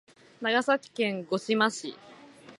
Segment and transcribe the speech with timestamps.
[0.41, 1.95] 長崎県五島市